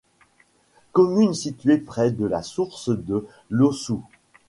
Commune 0.93 1.35
située 1.35 1.77
près 1.77 2.09
de 2.09 2.25
la 2.25 2.41
source 2.41 2.89
de 2.89 3.27
l'Aussoue. 3.51 4.01